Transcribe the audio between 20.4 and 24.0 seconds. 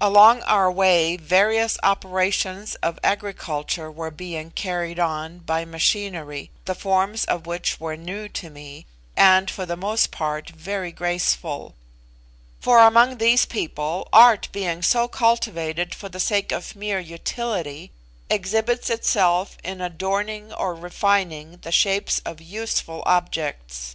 or refining the shapes of useful objects.